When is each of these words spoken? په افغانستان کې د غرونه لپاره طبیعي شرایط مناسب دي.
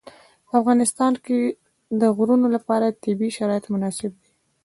په 0.49 0.53
افغانستان 0.61 1.13
کې 1.25 1.39
د 2.01 2.03
غرونه 2.17 2.47
لپاره 2.55 2.97
طبیعي 3.03 3.31
شرایط 3.37 3.65
مناسب 3.73 4.11
دي. 4.21 4.29